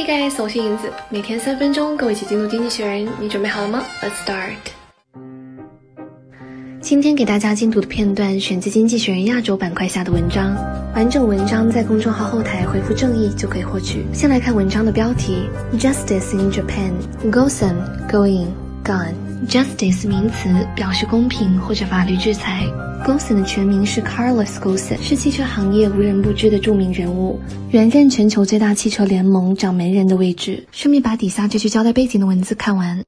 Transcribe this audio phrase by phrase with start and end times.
[0.00, 4.54] Hey guys，我是银子，每天三分钟，跟我一起进入经济学人，你准备好了吗？Let's start。
[6.80, 10.56] 今天给大家精读的片段选自《经济学人》亚洲板块下的文章，
[10.94, 14.06] 完整文章在公众号后台回复“正义”就可以获取。
[14.14, 16.92] 先来看文章的标题：Justice in Japan,
[17.30, 17.74] Gosen,
[18.10, 18.46] Going,
[18.82, 19.29] Gone。
[19.48, 22.66] Justice 名词表示公平或者法律制裁。
[23.04, 30.66] Gosen 的全名是 Carlos Gosen，是汽车行业无人不知的著名人物，原任全球最大汽车联盟掌门人的位置。
[30.70, 33.02] 顺便把底下这句交代背景的文字看完。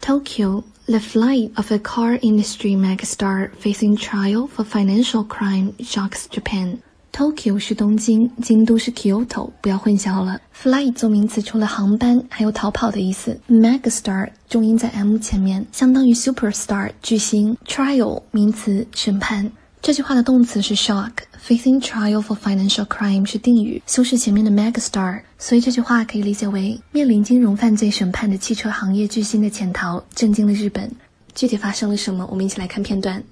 [0.00, 6.78] Tokyo, the flight of a car industry megastar facing trial for financial crime shocks Japan.
[7.12, 10.40] Tokyo 是东京，京都是 Kyoto，不要混淆了。
[10.54, 13.38] Flight 做名词，除了航班，还有逃跑的意思。
[13.48, 17.56] Megastar 重音在 m 前面，相当于 superstar 巨星。
[17.66, 19.50] Trial 名词，审判。
[19.82, 21.10] 这句话的动词是 shock。
[21.42, 30.90] Facing trial for financial crime 是定语，修饰前面的 megastar，所以这句话可以理解为面临金融犯罪审判的汽车行业巨星的潜逃，震惊了日本。
[31.34, 32.26] 具体发生了什么？
[32.30, 33.22] 我们一起来看片段。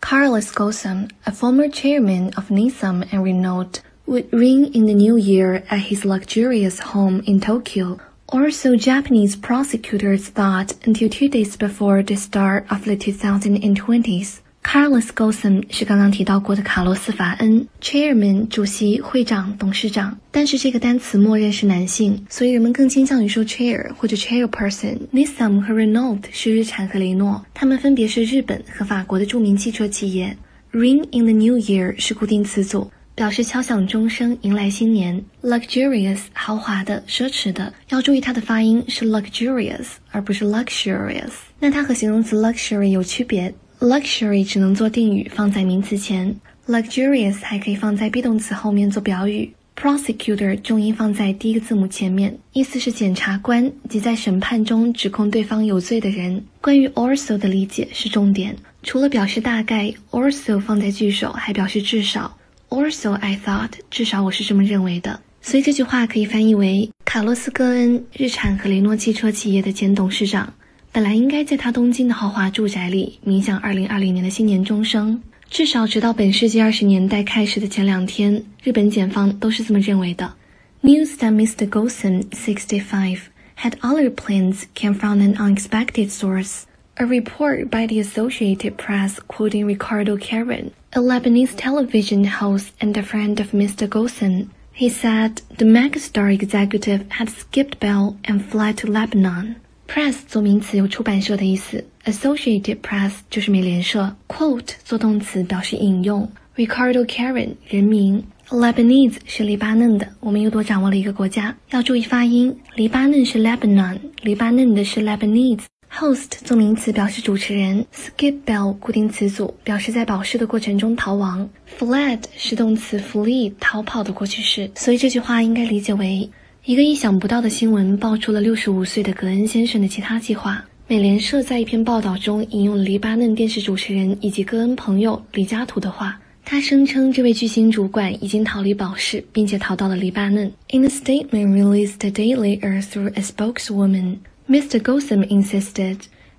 [0.00, 5.64] Carlos Ghosn, a former chairman of Nissan and Renault, would ring in the new year
[5.70, 12.02] at his luxurious home in Tokyo, or so Japanese prosecutors thought until two days before
[12.02, 14.40] the start of the 2020s.
[14.66, 20.18] Carlos Ghosn 是刚刚提到过的卡洛斯·法恩，Chairman 主席、会长、董事长。
[20.32, 24.98] 但是这个单词默认是男性，所以人们更倾向于说 Chair 或者 Chairperson。
[25.12, 30.36] Nissan 和 Renault 是日产和雷诺，他们分别是日本和法国的著名汽车企业。
[30.72, 35.24] Ring in the New Year 是固定词组，表示敲响钟声，迎来新年。
[35.42, 41.30] Luxurious 豪华的、奢侈的，要注意它的发音是 luxurious 而不是 luxurious。
[41.60, 43.54] 那它和形容词 luxury 有区别。
[43.80, 46.34] Luxury 只能做定语，放在名词前
[46.66, 49.52] ；luxurious 还可以放在 be 动词后面做表语。
[49.76, 56.42] Prosecutor 重音放在第一个字母前面，意思是检察官即在审判中指控对方有罪的人。
[56.62, 62.38] 关于 also 的理解是重点，除了表示大概，also 放在句首还表示至少。
[62.70, 65.20] Also I thought，至少我是这么认为的。
[65.42, 70.54] 所以这句话可以翻译为：卡洛斯·戈恩，日产和雷诺汽车企业的前董事长。
[70.95, 80.33] 本来应该在他东京的豪华住宅里冥想2020年的新年钟声，至少直到本世纪二十年代开始的前两天，日本检方都是这么认为的。
[80.81, 81.69] News that Mr.
[81.69, 83.19] Gosen, 65,
[83.57, 86.63] had other plans came from an unexpected source.
[86.95, 93.01] A report by the Associated Press quoting Ricardo Karen, a Lebanese television host and a
[93.01, 93.87] friend of Mr.
[93.87, 94.47] Gosen.
[94.73, 99.55] He said the megastar executive had skipped bail and fled to Lebanon.
[99.88, 104.14] Press 做名词有出版社的意思，Associated Press 就是美联社。
[104.28, 106.30] Quote 做动词表示引用。
[106.56, 108.22] Ricardo Karen 人名。
[108.48, 112.56] Lebanese 是黎巴嫩的，我们又多掌握了一个国家，要注意发音。
[112.74, 115.62] 黎巴嫩是 Lebanon，黎巴嫩的是 Lebanese。
[115.92, 117.84] Host 做名词表示主持人。
[117.92, 121.48] Skip bail 固定词组表示在保释的过程中逃亡。
[121.78, 126.28] Fled 是动词 flee 逃跑的过去式，所以这句话应该理解为。
[126.66, 130.64] 一个意想不到的新闻爆出了六十五岁的格恩先生的其他计划。
[130.88, 140.52] 美联社在一篇报道中引用了黎巴嫩电视主持人以及戈恩朋友李嘉图的话，他声称这位巨星主管已经逃离保释，并且逃到了黎巴嫩。
[140.70, 144.16] In a statement released a day later through a spokeswoman,
[144.48, 144.80] Mr.
[144.80, 145.98] Gotham insisted,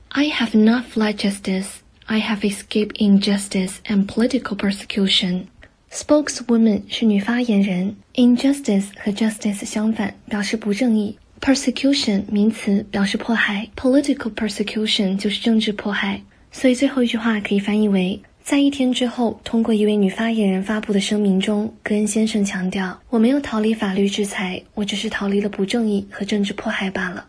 [0.09, 1.67] "I have not fled justice.
[2.05, 5.43] I have escaped injustice and political persecution."
[5.91, 11.17] Spokeswoman 是女发言人，injustice 和 justice 相反，表示不正义。
[11.39, 16.21] Persecution 名词表示迫害，political persecution 就是政治迫害。
[16.51, 27.25] 所以最后一句话可以翻译为：在一天之后，通过一位女发言人发布的声明中，格恩先生强调，我没有逃离法律制裁，我只是逃离了不正义和政治迫害罢了。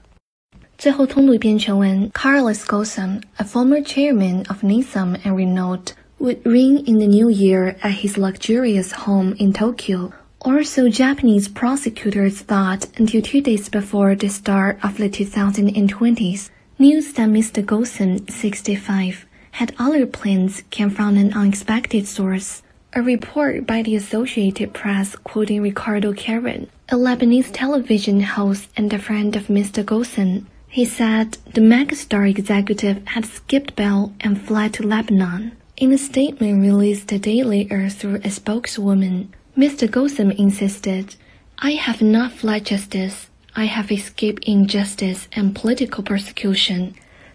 [0.76, 5.92] 最后通读一遍全文：Carlos Ghosn, a former chairman of Nissan and Renault.
[6.18, 11.48] Would ring in the new year at his luxurious home in Tokyo, or so Japanese
[11.48, 16.50] prosecutors thought until two days before the start of the 2020s.
[16.78, 17.64] News that Mr.
[17.64, 22.62] Gosen, 65, had other plans came from an unexpected source.
[22.94, 28.98] A report by the Associated Press quoting Ricardo Karen, a Lebanese television host and a
[28.98, 29.84] friend of Mr.
[29.84, 30.46] Gosen.
[30.68, 35.52] He said the megastar executive had skipped bail and fled to Lebanon.
[35.77, 39.89] In a statement released a day later through a spokeswoman, Mr.
[39.89, 41.15] Gotham insisted,
[41.59, 43.29] I have not fled justice.
[43.55, 46.93] I have escaped injustice and political persecution.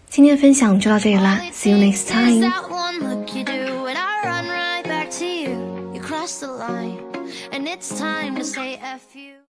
[0.09, 2.51] 今天的分享就到这里啦，See you next time.
[7.51, 9.39] And it's time to say F you.